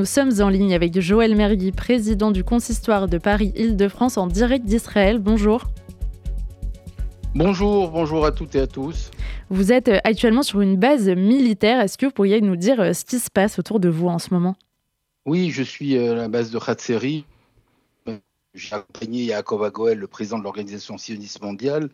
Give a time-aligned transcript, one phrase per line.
[0.00, 5.18] nous sommes en ligne avec Joël Mergui, président du consistoire de Paris-Île-de-France en direct d'Israël.
[5.18, 5.66] Bonjour.
[7.34, 9.10] Bonjour, bonjour à toutes et à tous.
[9.50, 11.82] Vous êtes actuellement sur une base militaire.
[11.82, 14.18] Est-ce que vous pourriez nous dire euh, ce qui se passe autour de vous en
[14.18, 14.56] ce moment?
[15.26, 17.26] Oui, je suis à la base de Khatseri.
[18.54, 21.90] J'ai accompagné Yaakov Agoel, le président de l'Organisation sioniste mondiale,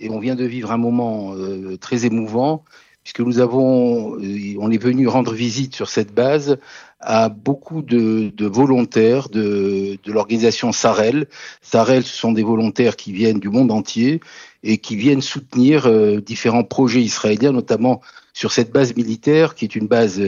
[0.00, 2.64] et on vient de vivre un moment euh, très émouvant
[3.02, 6.58] puisque nous avons, euh, on est venu rendre visite sur cette base
[7.00, 11.26] à beaucoup de, volontaires de, l'organisation Sarel.
[11.60, 14.20] Sarel, ce sont des volontaires qui viennent du monde entier
[14.62, 18.00] et qui viennent soutenir euh, différents projets israéliens, notamment
[18.32, 20.22] sur cette base militaire qui est une base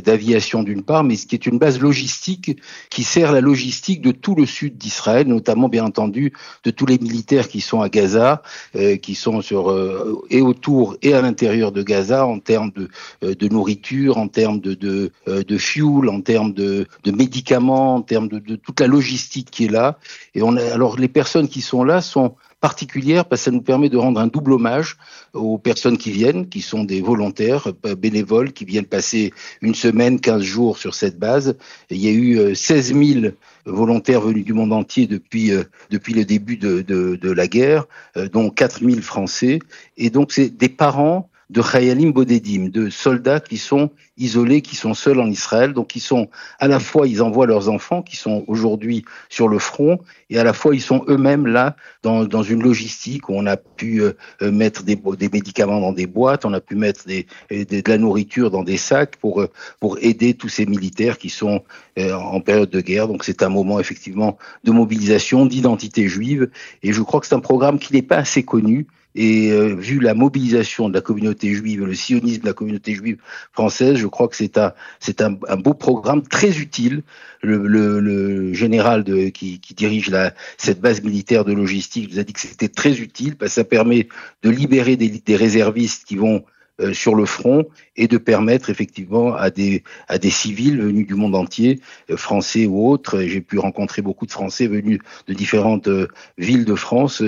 [0.00, 2.58] d'aviation d'une part, mais qui est une base logistique
[2.90, 6.32] qui sert la logistique de tout le sud d'Israël, notamment bien entendu
[6.64, 8.42] de tous les militaires qui sont à Gaza,
[8.76, 12.88] euh, qui sont sur euh, et autour et à l'intérieur de Gaza en termes de,
[13.24, 18.02] euh, de nourriture, en termes de, de, de fuel, en termes de, de médicaments, en
[18.02, 19.98] termes de, de toute la logistique qui est là.
[20.34, 22.34] Et on a, alors les personnes qui sont là sont
[22.66, 24.96] particulière parce que ça nous permet de rendre un double hommage
[25.34, 30.18] aux personnes qui viennent, qui sont des volontaires euh, bénévoles, qui viennent passer une semaine,
[30.18, 31.56] 15 jours sur cette base.
[31.90, 33.34] il y a eu 16 euh, 000
[33.66, 37.84] volontaires venus du monde entier depuis, euh, depuis le début de, de, de la guerre,
[38.32, 39.60] dont 4 000 Français.
[39.96, 44.94] Et donc, c'est des parents de Chayalim Bodedim, de soldats qui sont isolés, qui sont
[44.94, 45.72] seuls en Israël.
[45.72, 49.58] Donc, ils sont à la fois, ils envoient leurs enfants qui sont aujourd'hui sur le
[49.58, 53.46] front, et à la fois, ils sont eux-mêmes là dans, dans, une logistique où on
[53.46, 57.06] a pu euh, euh, mettre des, des, médicaments dans des boîtes, on a pu mettre
[57.06, 61.28] des, de la nourriture dans des sacs pour, euh, pour aider tous ces militaires qui
[61.28, 61.62] sont
[61.98, 63.08] en période de guerre.
[63.08, 66.50] Donc, c'est un moment effectivement de mobilisation, d'identité juive,
[66.82, 68.86] et je crois que c'est un programme qui n'est pas assez connu
[69.16, 73.16] et euh, vu la mobilisation de la communauté juive, le sionisme de la communauté juive
[73.52, 77.02] française, je crois que c'est un, beau programme très utile.
[77.42, 80.12] Le, général qui, dirige
[80.58, 83.64] cette base militaire de logistique nous a dit que c'était très utile parce que ça
[83.64, 84.08] permet
[84.42, 86.44] de libérer des, réservistes qui vont
[86.80, 87.64] euh, sur le front
[87.96, 89.82] et de permettre effectivement à des,
[90.28, 94.66] civils venus du monde entier, euh, français ou autres, j'ai pu rencontrer beaucoup de Français
[94.66, 95.88] venus de différentes
[96.36, 97.22] villes de France,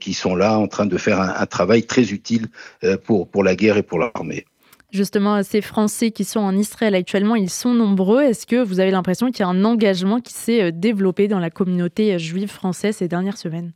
[0.00, 2.48] qui sont là en train de faire un, travail très utile
[2.84, 4.46] euh, pour, pour la guerre et pour l'armée.
[4.92, 8.22] Justement, ces Français qui sont en Israël actuellement, ils sont nombreux.
[8.22, 11.40] Est-ce que vous avez l'impression qu'il y a un engagement qui s'est euh, développé dans
[11.40, 13.72] la communauté juive française ces dernières semaines?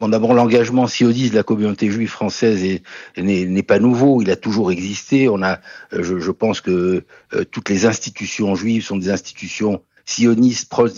[0.00, 2.80] Bon, d'abord, l'engagement sioniste de la communauté juive française
[3.16, 5.28] n'est pas nouveau, il a toujours existé.
[5.28, 5.58] On a,
[5.90, 7.04] je, je pense que
[7.50, 10.92] toutes les institutions juives sont des institutions sioniste proche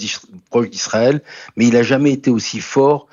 [0.71, 1.22] d'Israël,
[1.56, 3.09] mais il n'a jamais été aussi fort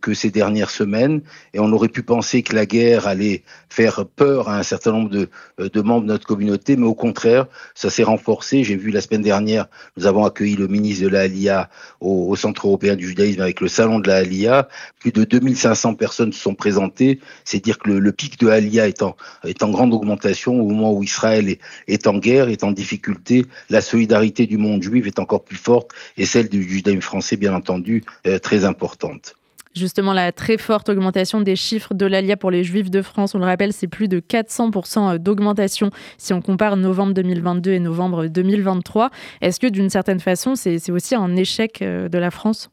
[0.00, 1.22] que ces dernières semaines.
[1.54, 5.10] Et on aurait pu penser que la guerre allait faire peur à un certain nombre
[5.10, 5.28] de,
[5.60, 8.64] euh, de membres de notre communauté, mais au contraire, ça s'est renforcé.
[8.64, 9.66] J'ai vu la semaine dernière,
[9.96, 11.70] nous avons accueilli le ministre de la
[12.00, 14.68] au, au, Centre européen du judaïsme avec le salon de la.
[14.98, 17.20] Plus de 2500 personnes se sont présentées.
[17.44, 20.68] C'est dire que le, le, pic de Halia est en, est en grande augmentation au
[20.68, 23.46] moment où Israël est, est en guerre, est en difficulté.
[23.70, 27.54] La solidarité du monde juif est encore plus forte et celle du judaïsme français, bien
[27.54, 29.36] entendu, euh, très importante.
[29.74, 33.38] Justement, la très forte augmentation des chiffres de l'ALIA pour les Juifs de France, on
[33.38, 39.10] le rappelle, c'est plus de 400% d'augmentation si on compare novembre 2022 et novembre 2023.
[39.40, 42.70] Est-ce que d'une certaine façon, c'est aussi un échec euh, de la France?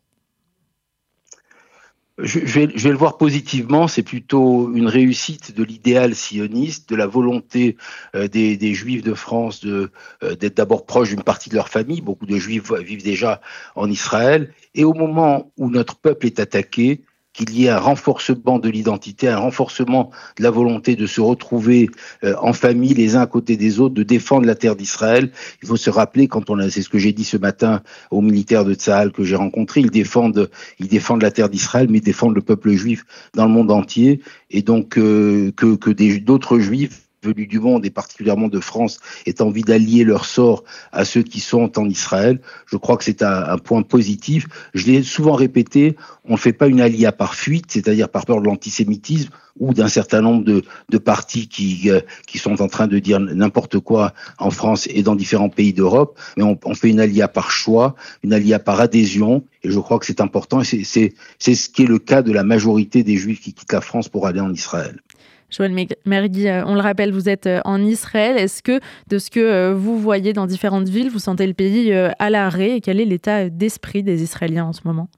[2.19, 7.77] Je, vais, le voir positivement, c'est plutôt une réussite de l'idéal sioniste, de la volonté
[8.15, 9.91] euh, des, des, Juifs de France de
[10.23, 12.01] euh, d'être d'abord proches d'une partie de leur famille.
[12.01, 13.39] Beaucoup de Juifs vivent déjà
[13.75, 14.51] en Israël.
[14.73, 17.01] Et au moment où notre peuple est attaqué,
[17.37, 21.89] qu'il y ait un renforcement de l'identité, un renforcement de la volonté de se retrouver
[22.23, 25.31] euh, en famille les uns à côté des autres, de défendre la terre d'Israël.
[25.61, 28.21] Il faut se rappeler quand on a, c'est ce que j'ai dit ce matin aux
[28.21, 30.49] militaires de Tsahal que j'ai rencontrés, ils défendent,
[30.79, 33.05] ils défendent la terre d'Israël, mais ils défendent le peuple juif
[33.35, 37.89] dans le monde entier, et donc euh, que que d'autres juifs venus du monde et
[37.89, 42.39] particulièrement de France aient envie d'allier leur sort à ceux qui sont en Israël.
[42.67, 44.47] Je crois que c'est un, point positif.
[44.73, 48.39] Je l'ai souvent répété, on ne fait pas une alia par fuite, c'est-à-dire par peur
[48.39, 49.29] de l'antisémitisme
[49.59, 53.19] ou d'un certain nombre de, de partis qui, euh, qui sont en train de dire
[53.19, 57.27] n'importe quoi en France et dans différents pays d'Europe, mais on, on, fait une alia
[57.27, 61.69] par choix, une alia par adhésion, et je crois que c'est important, et c'est ce
[61.69, 64.39] qui est le cas de la majorité des Juifs qui quittent la France pour aller
[64.39, 65.01] en Israël.
[65.49, 65.73] Joël
[66.05, 68.37] Mergui, euh, on le rappelle, vous êtes euh, en Israël.
[68.37, 71.93] Est-ce que de ce que euh, vous voyez dans différentes villes, vous sentez le pays
[71.93, 75.09] à l'arrêt et quel est l'état d'esprit des Israéliens en ce moment?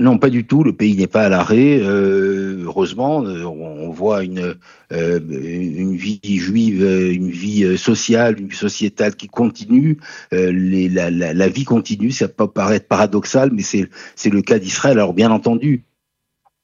[0.00, 0.64] Non, pas du tout.
[0.64, 1.78] Le pays n'est pas à l'arrêt.
[1.80, 4.56] Euh, heureusement, on voit une,
[4.92, 9.98] euh, vie juive, une vie sociale, une vie sociétale qui continue.
[10.32, 12.10] La, la, vie continue.
[12.10, 14.98] Ça peut paraître paradoxal, mais c'est le cas d'Israël.
[14.98, 15.84] Alors bien entendu,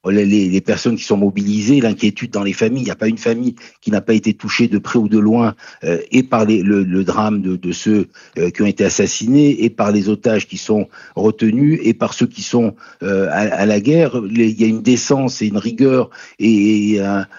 [0.08, 2.82] les, personnes qui sont mobilisées, l'inquiétude dans les familles.
[2.82, 5.19] Il n'y a pas une famille qui n'a pas été touchée de près ou de
[5.19, 5.55] loin
[5.85, 8.08] euh, et par le, drame de, ceux
[8.38, 12.26] euh, qui ont été assassinés et par les otages qui sont retenus et par ceux
[12.26, 14.23] qui sont euh, à, la guerre.
[14.31, 16.99] il y a une décence et une rigueur et,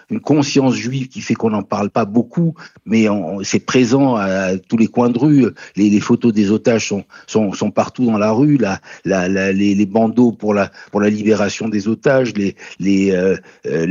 [0.10, 2.54] une conscience juive qui fait qu'on n'en parle pas beaucoup,
[2.86, 3.08] mais
[3.44, 5.46] c'est présent à, tous les coins de rue.
[5.76, 8.60] Les, photos des otages sont, sont, partout dans la rue.
[9.06, 13.86] Les, bandeaux pour la, pour la libération des otages, les les, euh, euh,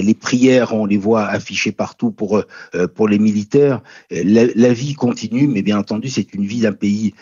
[0.00, 2.42] les prières, on les voit affichées partout pour,
[2.74, 3.82] euh, pour les militaires.
[4.10, 7.14] La, vie continue, mais bien entendu, c'est une vie d'un pays,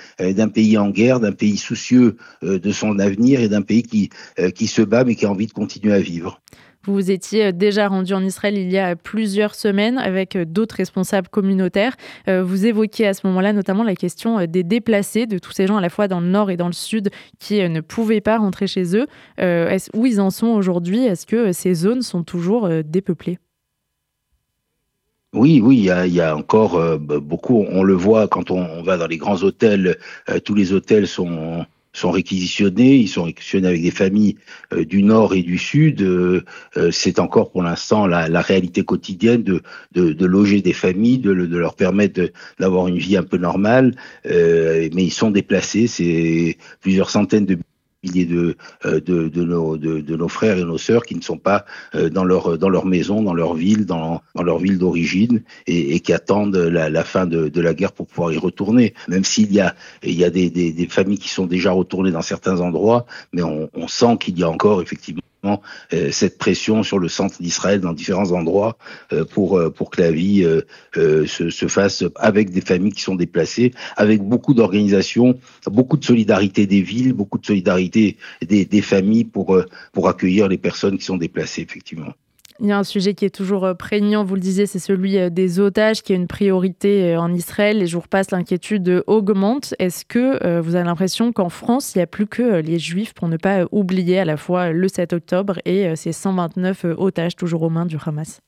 [0.48, 4.10] pays en guerre, d'un pays soucieux de son avenir et d'un pays qui,
[4.54, 6.40] qui se bat, mais qui a envie de continuer à vivre.
[6.86, 10.44] Vous vous étiez euh, déjà rendu en Israël il y a plusieurs semaines avec euh,
[10.44, 11.96] d'autres responsables communautaires.
[12.28, 15.76] Euh, vous évoquiez à ce moment-là notamment la question des déplacés, de tous ces gens
[15.78, 18.66] à la fois dans le nord et dans le sud qui ne pouvaient pas rentrer
[18.66, 19.06] chez eux.
[19.94, 21.04] où ils en sont aujourd'hui?
[21.04, 23.38] Est-ce que ces zones sont toujours dépeuplées?
[25.32, 27.64] Oui, oui, il y a, encore beaucoup.
[27.70, 29.96] On le voit quand on, va dans les grands hôtels.
[30.44, 31.64] tous les hôtels sont
[31.94, 34.36] sont réquisitionnés, ils sont réquisitionnés avec des familles
[34.72, 36.02] euh, du nord et du sud.
[36.02, 36.42] Euh,
[36.76, 39.62] euh, c'est encore pour l'instant la, la, réalité quotidienne de,
[39.92, 43.94] de, de, loger des familles, de, de leur permettre d'avoir une vie un peu normale,
[44.24, 45.86] mais ils sont déplacés.
[45.86, 47.58] C'est plusieurs centaines de
[48.04, 51.64] milliers de, euh, de, de, nos, frères et nos sœurs qui ne sont pas
[51.94, 56.12] euh, dans leur, dans leur maison, dans leur ville, dans, leur ville d'origine et, qui
[56.12, 58.94] attendent la, fin de, la guerre pour pouvoir y retourner.
[59.08, 63.88] Même s'il y a, des, familles qui sont déjà retournées dans certains endroits, mais on
[63.88, 65.20] sent qu'il y a encore effectivement
[65.92, 68.76] euh, cette pression sur le centre d'Israël dans différents endroits
[69.12, 70.46] euh, pour, euh, pour que la vie
[70.94, 76.66] se, se, fasse avec des familles qui sont déplacées, avec beaucoup d'organisations, beaucoup de solidarité
[76.66, 79.58] des villes, beaucoup de solidarité des, des familles pour,
[79.92, 82.12] pour accueillir les personnes qui sont déplacées, effectivement.
[82.60, 85.18] Il y a un sujet qui est toujours euh, prégnant, vous le disiez, c'est celui
[85.18, 87.78] euh, des otages, qui est une priorité euh, en Israël.
[87.78, 89.74] Les jours passent, l'inquiétude augmente.
[89.80, 93.28] Est-ce que vous avez l'impression qu'en France, il n'y a plus que les Juifs pour
[93.28, 97.70] ne pas oublier à la fois le 7 octobre et ces 129 otages toujours aux
[97.70, 98.40] mains du Hamas?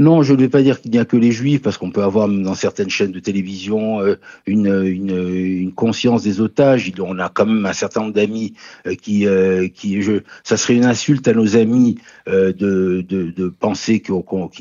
[0.00, 2.02] Non, je ne vais pas dire qu'il n'y a que les juifs, parce qu'on peut
[2.02, 4.16] avoir dans certaines chaînes de télévision euh,
[4.46, 6.90] une, conscience des otages.
[6.98, 8.54] On a quand même un certain nombre d'amis
[8.86, 14.14] euh, qui, euh, qui je, ça serait une insulte à nos amis de, penser qu'il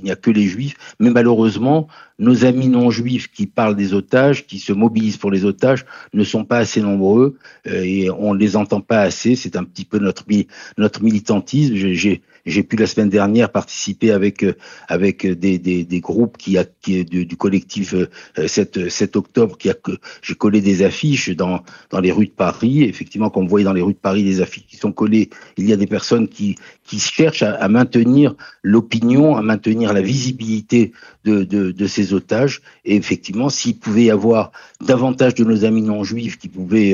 [0.03, 0.75] n'y a que les juifs.
[1.00, 1.88] Mais malheureusement,
[2.18, 6.25] nos amis non juifs qui parlent des otages, qui se mobilisent pour les otages, ne
[6.25, 9.38] sont pas assez nombreux et on ne les entend pas assez.
[9.38, 10.25] C'est un petit peu notre,
[11.01, 11.75] militantisme.
[12.45, 14.56] J'ai pu la semaine dernière participer avec euh,
[14.88, 17.95] avec des, des, groupes qui du, collectif
[18.36, 19.75] 7, euh, 7 octobre qui a
[20.21, 22.83] j'ai collé des affiches dans dans les rues de Paris.
[22.83, 25.68] Effectivement, comme vous voyez dans les rues de Paris des affiches qui sont collées, il
[25.68, 30.92] y a des personnes qui qui cherchent à, à maintenir l'opinion, à maintenir la visibilité
[31.24, 32.62] de, de, de ces otages.
[32.85, 34.51] Et effectivement, s'il pouvait y avoir
[34.85, 36.94] davantage de nos amis non juifs qui pouvaient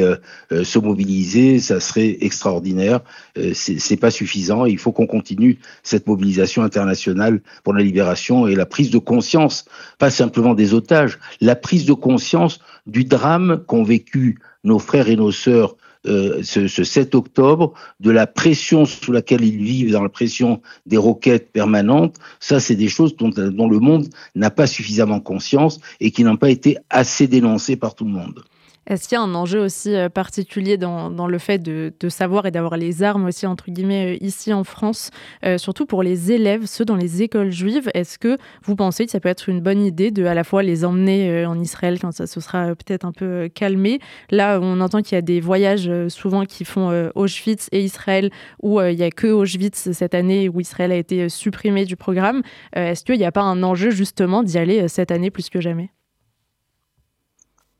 [0.51, 3.01] euh, se mobiliser, ça serait extraordinaire.
[3.37, 4.65] Euh, c'est pas suffisant.
[4.65, 5.34] Il faut qu'on continue
[5.83, 9.65] cette mobilisation internationale pour la libération et la prise de conscience,
[9.97, 15.15] pas simplement des otages, la prise de conscience du drame qu'ont vécu nos frères et
[15.15, 15.75] nos sœurs
[16.07, 20.97] euh, ce, 7 octobre, de la pression sous laquelle ils vivent, dans la pression des
[20.97, 26.11] roquettes permanentes, ça c'est des choses dont, dont le monde n'a pas suffisamment conscience et
[26.11, 28.43] qui n'ont pas été assez dénoncées par tout le monde.
[28.87, 32.45] Est-ce qu'il y a un enjeu aussi euh, particulier dans, le fait de, de savoir
[32.45, 35.09] et d'avoir les armes aussi, entre guillemets, euh, ici en France,
[35.43, 37.89] euh, surtout pour les élèves, ceux dans les écoles juives?
[37.95, 40.61] Est-ce que vous pensez que ça peut être une bonne idée de à la fois
[40.61, 43.99] les emmener en Israël quand ça se sera peut-être un peu calmé?
[44.29, 48.29] Là, on entend qu'il y a des voyages souvent qui font Auschwitz et Israël,
[48.61, 52.41] où il n'y a que Auschwitz cette année, où Israël a été supprimé du programme.
[52.73, 55.89] Est-ce qu'il n'y a pas un enjeu justement d'y aller cette année plus que jamais?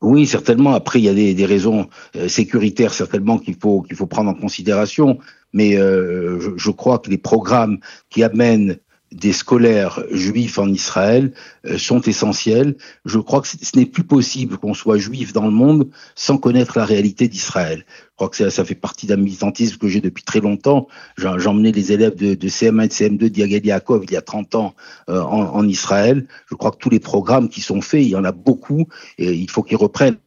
[0.02, 0.74] Oui, certainement.
[0.74, 4.34] Après, il y a des, raisons euh, sécuritaires certainement qu'il faut qu'il faut prendre en
[4.34, 5.18] considération.
[5.52, 7.78] Mais euh, je, je, crois que les programmes
[8.10, 8.78] qui amènent
[9.12, 11.32] des scolaires juifs en Israël
[11.66, 12.76] euh, sont essentiels.
[13.04, 16.76] Je crois que ce n'est plus possible qu'on soit juif dans le monde sans connaître
[16.76, 17.84] la réalité d'Israël.
[17.88, 20.88] Je crois que ça, ça fait partie d'un militantisme que j'ai depuis très longtemps.
[21.16, 24.54] J'emmenais les élèves de, de, CM1 et de CM2 d'Yagal Yaakov il y a 30
[24.56, 24.74] ans
[25.08, 26.26] euh, en, en, Israël.
[26.50, 28.86] Je crois que tous les programmes qui sont faits, il y en a beaucoup
[29.18, 30.18] et il faut qu'ils reprennent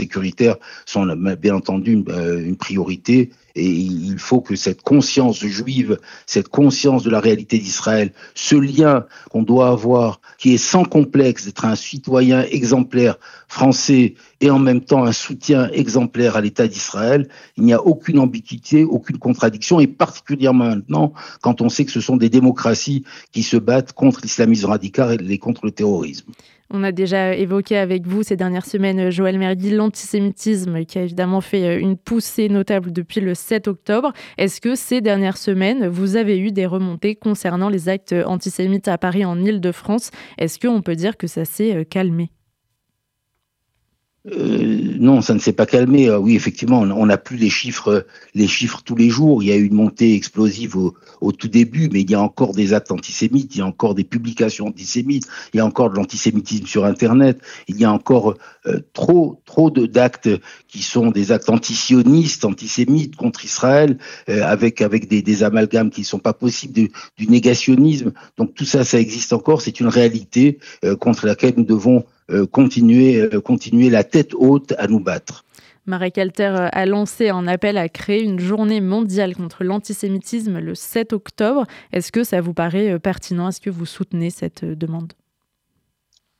[0.00, 7.02] sécuritaires sont bien entendu une priorité et il faut que cette conscience juive, cette conscience
[7.02, 11.76] de la réalité d'Israël, ce lien qu'on doit avoir, qui est sans complexe d'être un
[11.76, 17.72] citoyen exemplaire français et en même temps un soutien exemplaire à l'État d'Israël, il n'y
[17.72, 22.28] a aucune ambiguïté, aucune contradiction, et particulièrement maintenant quand on sait que ce sont des
[22.28, 26.30] démocraties qui se battent contre l'islamisme radical et contre le terrorisme.
[26.72, 31.40] On a déjà évoqué avec vous ces dernières semaines, Joël Mergui, l'antisémitisme qui a évidemment
[31.40, 34.12] fait euh, une poussée notable depuis le 7 octobre.
[34.38, 38.98] Est-ce que ces dernières semaines, vous avez eu des remontées concernant les actes antisémites à
[38.98, 42.30] Paris en Ile-de-France Est-ce qu'on peut dire que ça s'est euh, calmé?
[44.26, 46.08] Euh, non, ça ne s'est pas calmé.
[46.08, 49.42] Euh, oui, effectivement, on n'a plus les chiffres, les chiffres tous les jours.
[49.42, 52.52] Il y a eu une montée explosive au, tout début, mais il y a encore
[52.52, 55.96] des actes antisémites, il y a encore des publications antisémites, il y a encore de
[55.96, 58.36] l'antisémitisme sur Internet, il y a encore
[58.66, 60.28] euh, trop, trop d'actes
[60.68, 63.96] qui sont des actes antisionistes, antisémites contre Israël,
[64.28, 68.12] avec avec des, amalgames qui ne sont pas possibles, du négationnisme.
[68.36, 69.62] Donc tout ça, ça existe encore.
[69.62, 70.58] C'est une réalité
[70.98, 72.19] contre laquelle nous devons euh,
[72.50, 75.44] continuer, euh, continuer la tête haute à nous battre.
[75.86, 80.74] Marek Alter euh, a lancé un appel à créer une journée mondiale contre l'antisémitisme le
[80.74, 81.66] 7 octobre.
[81.92, 83.48] Est-ce que ça vous paraît pertinent?
[83.48, 85.12] Est-ce que vous soutenez cette demande?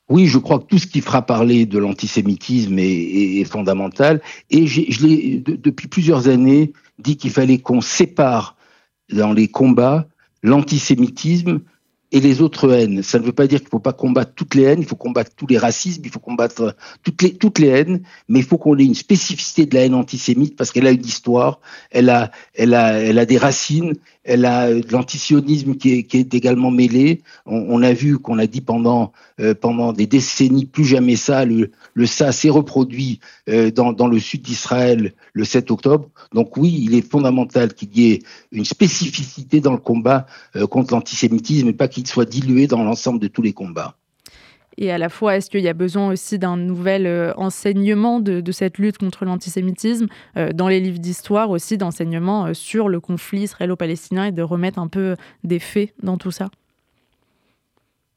[0.09, 4.21] Oui, je crois que tout ce qui fera parler de l'antisémitisme est, fondamental.
[4.49, 8.57] Et je l'ai depuis plusieurs années dit qu'il fallait qu'on sépare
[9.11, 10.07] dans les combats
[10.43, 11.61] l'antisémitisme
[12.11, 13.03] et les autres haines.
[13.03, 14.95] Ça ne veut pas dire qu'il ne faut pas combattre toutes les haines, il faut
[14.95, 18.57] combattre tous les racismes, il faut combattre toutes les, toutes les haines, mais il faut
[18.57, 22.31] qu'on ait une spécificité de la haine antisémite parce qu'elle a une histoire, elle a,
[22.53, 26.69] elle a, elle a des racines, elle a de l'antisionisme qui est, qui est également
[26.69, 27.21] mêlé.
[27.45, 31.71] On, a vu qu'on a dit pendant, euh, pendant des décennies, plus jamais ça, le,
[32.05, 36.09] ça s'est reproduit euh, dans, dans le sud d'Israël le 7 octobre.
[36.33, 38.19] Donc oui, il est fondamental qu'il y ait
[38.51, 43.19] une spécificité dans le combat euh, contre l'antisémitisme et pas qu'il soit dilué dans l'ensemble
[43.19, 43.97] de tous les combats.
[44.77, 48.51] Et à la fois, est-ce qu'il y a besoin aussi d'un nouvel euh, enseignement de,
[48.51, 54.25] cette lutte contre l'antisémitisme euh, dans les livres d'histoire, aussi d'enseignement sur le conflit israélo-palestinien
[54.25, 56.49] et de remettre un peu des faits dans tout ça?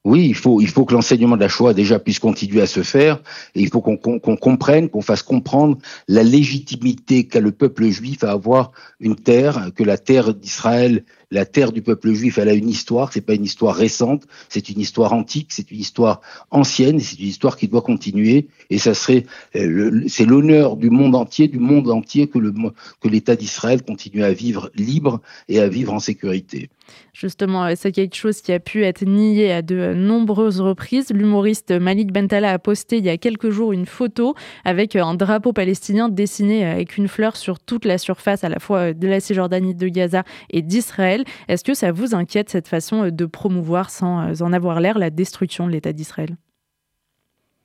[0.05, 2.83] Oui, il faut, il faut que l'enseignement de la Shoah déjà puisse continuer à se
[2.83, 3.21] faire,
[3.55, 8.31] et il faut qu'on comprenne, qu'on fasse comprendre la légitimité qu'a le peuple juif à
[8.31, 12.69] avoir une terre, que la terre d'Israël la terre du peuple juif, elle a une
[12.69, 16.21] histoire, c'est pas une histoire récente, c'est une histoire antique, c'est une histoire
[16.51, 18.47] ancienne, c'est une histoire qui doit continuer.
[18.69, 22.53] Et ça serait, euh, c'est l'honneur du monde entier, du monde entier que le
[23.01, 26.69] que l'État d'Israël continue à vivre libre et à vivre en sécurité.
[27.13, 31.11] Justement, c'est quelque chose qui a pu être nié à de nombreuses reprises.
[31.11, 35.53] L'humoriste Malik Bentala a posté il y a quelques jours une photo avec un drapeau
[35.53, 39.75] palestinien dessiné avec une fleur sur toute la surface à la fois de la Cisjordanie,
[39.75, 41.23] de Gaza et d'Israël.
[41.47, 44.99] Est-ce que ça vous inquiète cette façon euh, de promouvoir sans euh, en avoir l'air
[44.99, 46.37] la destruction de l'État d'Israël?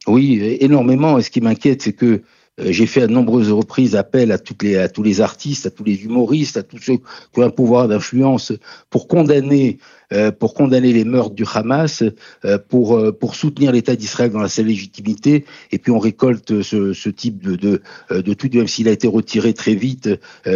[0.06, 1.18] Oui, énormément.
[1.18, 2.22] Et ce qui m'inquiète, c'est que
[2.60, 6.56] euh, j'ai fait à nombreuses reprises appel à, tous les artistes, à tous les humoristes,
[6.56, 8.52] à tous ceux qui ont un pouvoir d'influence
[8.90, 10.00] pour condamner euh,
[10.38, 12.02] pour condamner les meurtres du Hamas,
[12.44, 15.44] euh, pour euh, pour soutenir l'État d'Israël dans sa légitimité.
[15.70, 19.06] Et puis on récolte ce, ce type de, de de tout, même s'il a été
[19.06, 20.08] retiré très vite,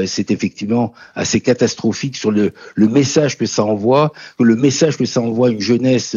[0.06, 5.04] c'est effectivement assez catastrophique sur le le message que ça envoie, que le message que
[5.04, 6.16] ça envoie à une jeunesse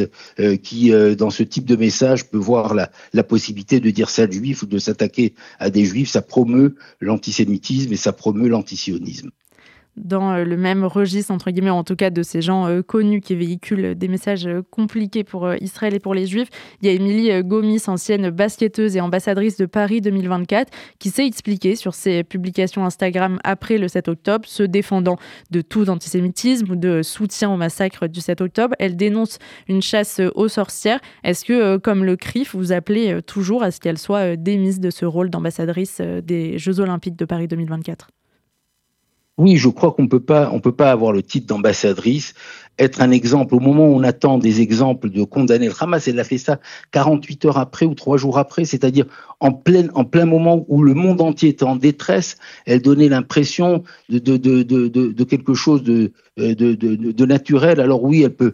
[0.63, 4.63] qui dans ce type de message peut voir la la possibilité de dire ça juif
[4.63, 9.31] ou de s'attaquer à des juifs, ça promeut l'antisémitisme et ça promeut l'antisionisme
[9.97, 13.21] dans euh, le même registre, entre guillemets, en tout cas de ces gens euh, connus
[13.21, 16.49] qui véhiculent des messages euh, compliqués pour Israël et pour les Juifs.
[16.81, 21.75] Il y a Émilie Gomis, ancienne basketteuse et ambassadrice de Paris 2024, qui s'est expliquée
[21.75, 25.17] sur ses publications Instagram après le 7 octobre, se défendant
[25.51, 28.75] de tout antisémitisme ou de soutien au massacre du 7 octobre.
[28.79, 30.99] Elle dénonce une chasse aux sorcières.
[31.23, 35.05] Est-ce que, comme le CRIF, vous appelez toujours à ce qu'elle soit démise de ce
[35.05, 38.09] rôle d'ambassadrice des Jeux Olympiques de Paris 2024
[39.37, 42.33] oui, je crois qu'on peut pas, on peut pas avoir le titre d'ambassadrice,
[42.79, 46.07] être un exemple au moment où on attend des exemples de condamner le Hamas.
[46.07, 46.59] Elle a fait ça
[46.91, 49.05] 48 heures après ou trois jours après, c'est-à-dire
[49.39, 52.37] en plein, en plein moment où le monde entier était en détresse.
[52.65, 58.53] Elle donnait l'impression de, quelque chose de, de, de, naturel, alors oui, elle peut,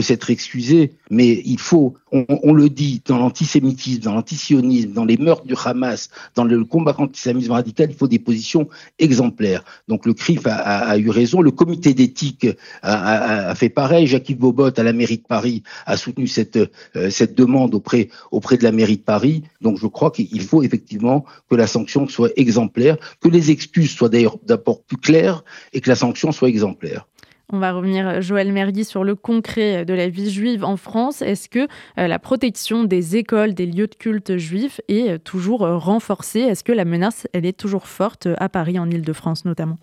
[0.00, 5.44] s'être excusée, mais il faut, on, le dit, dans l'antisémitisme, dans l'antisionisme, dans les meurtres
[5.44, 9.64] du Hamas, dans le combat contre l'islamisme radical, il faut des positions exemplaires.
[9.88, 12.46] Donc le CRIF a, eu raison, le comité d'éthique
[12.82, 17.34] a, fait pareil, Jacques Bobot à la mairie de Paris a soutenu cette, euh, cette
[17.34, 19.42] demande auprès, auprès de la mairie de Paris.
[19.60, 24.08] Donc je crois qu'il faut effectivement que la sanction soit exemplaire, que les excuses soient
[24.08, 27.06] d'ailleurs d'abord plus claires et que la sanction soit exemplaire.
[27.52, 31.20] On va revenir, Joël Mergui, sur le concret de la vie juive en France.
[31.20, 35.64] Est-ce que euh, la protection des écoles, des lieux de culte juifs est euh, toujours
[35.64, 36.40] euh, renforcée?
[36.40, 39.78] Est-ce que la menace, elle est toujours forte à Paris, en Ile-de-France notamment?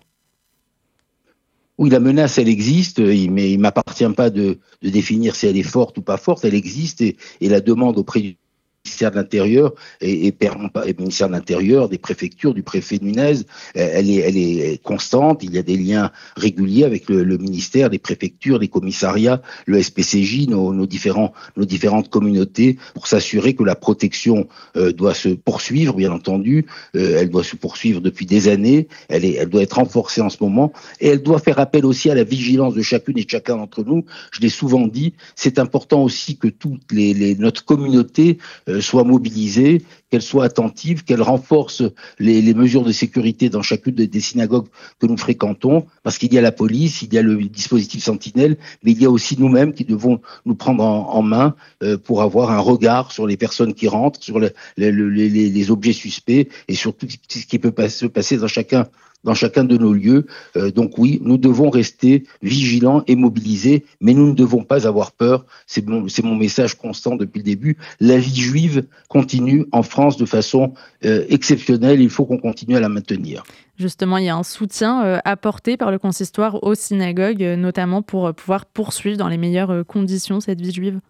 [1.78, 5.56] Oui, la menace, elle existe, mais il ne m'appartient pas de, de, définir si elle
[5.56, 6.44] est forte ou pas forte.
[6.44, 8.36] Elle existe et, et la demande auprès du
[8.84, 13.34] ministère de l'Intérieur et, et, et ministère de l'Intérieur, des préfectures, du préfet de Nunez,
[13.74, 15.42] elle est, elle est constante.
[15.44, 19.80] Il y a des liens réguliers avec le, le ministère, les préfectures, les commissariats, le
[19.80, 25.28] SPCJ, nos, nos différents, nos différentes communautés, pour s'assurer que la protection euh, doit se
[25.28, 26.66] poursuivre, bien entendu.
[26.96, 28.88] Euh, elle doit se poursuivre depuis des années.
[29.08, 32.10] Elle, est, elle doit être renforcée en ce moment et elle doit faire appel aussi
[32.10, 34.04] à la vigilance de chacune et de chacun d'entre nous.
[34.32, 35.14] Je l'ai souvent dit.
[35.36, 41.04] C'est important aussi que toutes les, les notre communauté euh, soit mobilisée, qu'elle soit attentive,
[41.04, 41.82] qu'elle renforce
[42.18, 44.68] les, mesures de sécurité dans chacune des, synagogues
[45.00, 48.56] que nous fréquentons, parce qu'il y a la police, il y a le dispositif Sentinelle,
[48.82, 52.50] mais il y a aussi nous-mêmes qui devons nous prendre en, main euh, pour avoir
[52.50, 54.38] un regard sur les personnes qui rentrent, sur
[54.76, 58.86] les, objets suspects et sur tout ce qui peut se passer dans chacun
[59.24, 60.26] dans chacun de nos lieux.
[60.56, 65.12] Euh, donc oui, nous devons rester vigilants et mobilisés, mais nous ne devons pas avoir
[65.12, 65.44] peur.
[65.66, 67.76] C'est mon, message constant depuis le début.
[68.00, 70.74] La vie juive continue en France de façon
[71.04, 72.00] euh, exceptionnelle.
[72.00, 73.44] Il faut qu'on continue à la maintenir.
[73.78, 78.32] Justement, il y a un soutien euh, apporté par le consistoire aux synagogues, notamment pour
[78.34, 81.00] pouvoir poursuivre dans les meilleures conditions cette vie juive.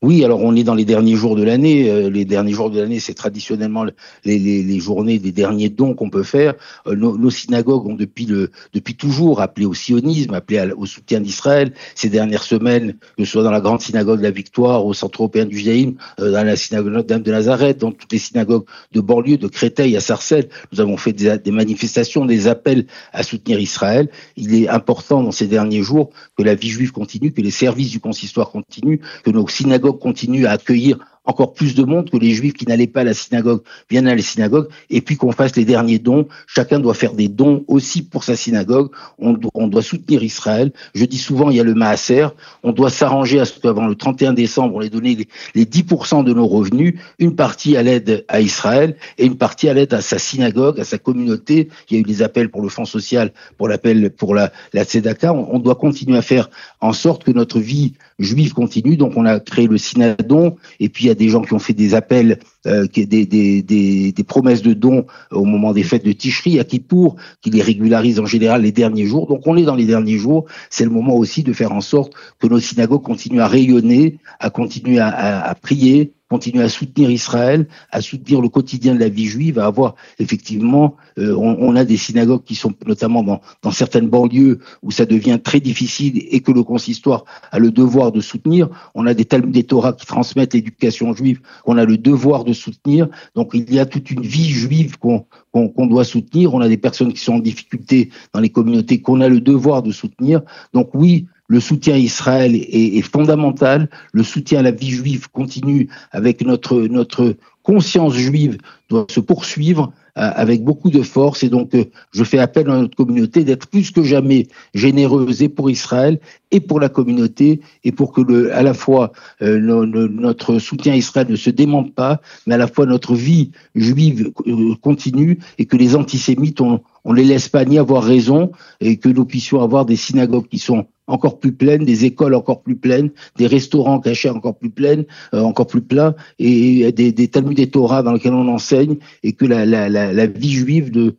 [0.00, 1.90] Oui, alors on est dans les derniers jours de l'année.
[1.90, 3.84] Euh, les derniers jours de l'année, c'est traditionnellement
[4.24, 6.54] les, les, journées des derniers dons qu'on peut faire.
[6.86, 11.72] Euh, nos, synagogues ont depuis toujours appelé au sionisme, appelé au soutien d'Israël.
[11.96, 15.20] Ces dernières semaines, que ce soit dans la grande synagogue de la Victoire, au Centre
[15.20, 19.00] européen du judaïsme, euh, dans la synagogue Notre-Dame de Nazareth, dans toutes les synagogues de
[19.00, 24.08] banlieue, de Créteil à Sarcelles, nous avons fait des manifestations, des appels à soutenir Israël.
[24.36, 27.90] Il est important dans ces derniers jours que la vie juive continue, que les services
[27.90, 30.98] du consistoire continuent, que nos synagogues continue à accueillir
[31.28, 34.14] encore plus de monde, que les juifs qui n'allaient pas à la synagogue viennent à
[34.14, 36.26] la synagogue, et puis qu'on fasse les derniers dons.
[36.46, 38.90] Chacun doit faire des dons aussi pour sa synagogue.
[39.18, 40.72] On, doit, soutenir Israël.
[40.94, 42.28] Je dis souvent, il y a le Maaser.
[42.62, 46.24] On doit s'arranger à ce qu'avant le 31 décembre, on ait donné les, les 10%
[46.24, 50.00] de nos revenus, une partie à l'aide à Israël et une partie à l'aide à
[50.00, 51.68] sa synagogue, à sa communauté.
[51.90, 54.84] Il y a eu des appels pour le Fonds social, pour l'appel pour la, la
[54.84, 55.32] Tzedaka.
[55.34, 56.48] On, doit continuer à faire
[56.80, 58.96] en sorte que notre vie juive continue.
[58.96, 61.58] Donc on a créé le Synadon, et puis il y a des gens qui ont
[61.58, 66.64] fait des appels, euh, des, promesses de dons au moment des fêtes de Ticherie à
[66.64, 69.26] Kippour, qui les régularisent en général les derniers jours.
[69.26, 70.46] Donc on est dans les derniers jours.
[70.70, 74.50] C'est le moment aussi de faire en sorte que nos synagogues continuent à rayonner, à
[74.50, 79.58] continuer à prier, continuer à soutenir Israël, à soutenir le quotidien de la vie juive,
[79.58, 84.08] à avoir effectivement, euh, on, on, a des synagogues qui sont notamment dans, dans, certaines
[84.08, 88.68] banlieues où ça devient très difficile et que le consistoire a le devoir de soutenir.
[88.94, 92.52] On a des Talmud des Torah qui transmettent l'éducation juive qu'on a le devoir de
[92.52, 93.08] soutenir.
[93.34, 96.54] Donc il y a toute une vie juive qu'on qu qu doit soutenir.
[96.54, 99.82] On a des personnes qui sont en difficulté dans les communautés qu'on a le devoir
[99.82, 100.42] de soutenir.
[100.74, 103.88] Donc oui, le soutien à Israël est, est, fondamental.
[104.12, 108.58] Le soutien à la vie juive continue avec notre, notre conscience juive
[108.88, 111.42] doit se poursuivre euh, avec beaucoup de force.
[111.42, 115.48] Et donc, euh, je fais appel à notre communauté d'être plus que jamais généreuse et
[115.48, 116.18] pour Israël
[116.50, 120.96] et pour la communauté et pour que le, à la fois euh, notre soutien à
[120.96, 125.64] Israël ne se démente pas, mais à la fois notre vie juive euh, continue et
[125.64, 129.62] que les antisémites, on, on les laisse pas ni avoir raison et que nous puissions
[129.62, 133.98] avoir des synagogues qui sont encore plus pleines, des écoles encore plus pleines, des restaurants
[133.98, 138.34] cachés encore plus pleines, euh, encore plus pleins, et des, des Talmud et dans lesquels
[138.34, 141.12] on enseigne, et que la, vie juive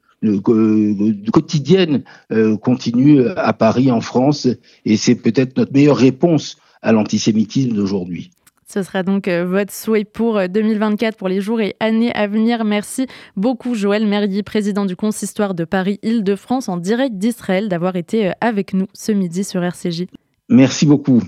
[1.32, 4.48] quotidienne euh, continue à Paris, en France,
[4.86, 8.32] et c'est peut-être notre meilleure réponse à l'antisémitisme d'aujourd'hui.
[8.72, 12.64] Ce sera donc euh, votre souhait pour 2024 pour les jours et années à venir.
[12.64, 18.74] Merci beaucoup Joël Merlier, président du consistoire de Paris-Île-de-France en direct d'Israël, d'avoir été avec
[18.74, 20.06] nous ce midi sur RCJ.
[20.50, 21.22] Merci beaucoup.